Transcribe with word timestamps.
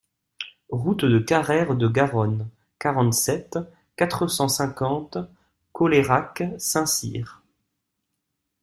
Route 0.71 1.05
de 1.05 1.19
Carrère 1.19 1.75
de 1.75 1.87
Garonne, 1.87 2.49
quarante-sept, 2.79 3.59
quatre 3.95 4.25
cent 4.25 4.47
cinquante 4.47 5.19
Colayrac-Saint-Cirq 5.73 7.37